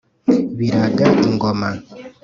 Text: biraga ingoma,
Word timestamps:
biraga 0.57 1.05
ingoma, 1.29 1.69